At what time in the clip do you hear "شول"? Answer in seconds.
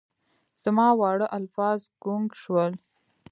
2.41-2.73